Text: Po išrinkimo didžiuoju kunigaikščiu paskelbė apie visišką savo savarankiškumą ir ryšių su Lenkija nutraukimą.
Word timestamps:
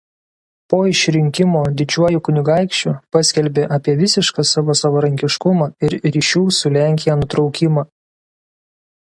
Po 0.73 0.77
išrinkimo 0.91 1.59
didžiuoju 1.81 2.21
kunigaikščiu 2.29 2.93
paskelbė 3.17 3.67
apie 3.77 3.95
visišką 4.01 4.47
savo 4.55 4.77
savarankiškumą 4.81 5.71
ir 5.89 5.97
ryšių 6.17 6.45
su 6.61 6.73
Lenkija 6.79 7.19
nutraukimą. 7.21 7.89